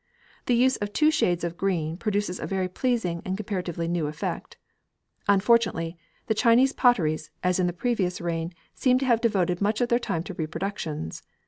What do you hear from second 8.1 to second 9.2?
reign, seemed to